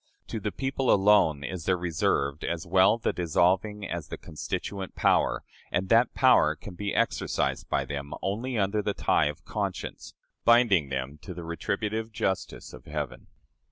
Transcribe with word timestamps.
To 0.29 0.39
the 0.39 0.51
people 0.51 0.91
alone 0.91 1.43
is 1.43 1.65
there 1.65 1.77
reserved 1.77 2.43
as 2.43 2.65
well 2.65 2.97
the 2.97 3.13
dissolving 3.13 3.87
as 3.87 4.07
the 4.07 4.17
constituent 4.17 4.95
power, 4.95 5.43
and 5.71 5.89
that 5.89 6.15
power 6.15 6.55
can 6.55 6.73
be 6.73 6.95
exercised 6.95 7.69
by 7.69 7.85
them 7.85 8.15
only 8.23 8.57
under 8.57 8.81
the 8.81 8.95
tie 8.95 9.27
of 9.27 9.45
conscience, 9.45 10.15
binding 10.43 10.89
them 10.89 11.19
to 11.21 11.35
the 11.35 11.43
retributive 11.43 12.11
justice 12.11 12.73
of 12.73 12.85
Heaven. 12.85 13.27